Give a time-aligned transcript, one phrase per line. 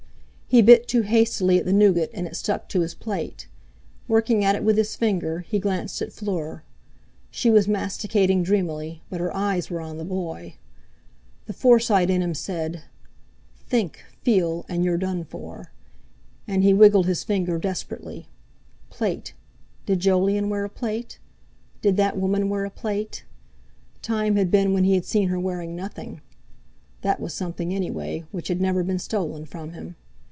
[0.53, 3.47] He bit too hastily at the nougat, and it stuck to his plate.
[4.09, 6.63] Working at it with his finger, he glanced at Fleur.
[7.29, 10.55] She was masticating dreamily, but her eyes were on the boy.
[11.45, 12.83] The Forsyte in him said:
[13.65, 15.71] "Think, feel, and you're done for!"
[16.49, 18.27] And he wiggled his finger desperately.
[18.89, 19.33] Plate!
[19.85, 21.17] Did Jolyon wear a plate?
[21.81, 23.23] Did that woman wear a plate?
[24.01, 26.19] Time had been when he had seen her wearing nothing!
[27.03, 29.95] That was something, anyway, which had never been stolen from him.